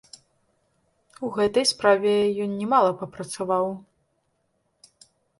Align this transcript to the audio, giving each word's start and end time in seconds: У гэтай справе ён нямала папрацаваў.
У 1.25 1.27
гэтай 1.35 1.65
справе 1.71 2.13
ён 2.45 2.55
нямала 2.61 2.91
папрацаваў. 3.01 3.67